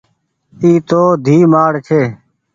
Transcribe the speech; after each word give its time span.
اي 0.59 0.71
تو 0.89 1.01
ڌيئي 1.25 1.39
مآڙ 1.51 1.71
ڇي۔ 1.87 2.01